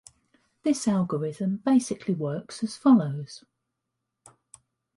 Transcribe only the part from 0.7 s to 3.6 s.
algorithm basically works as follows.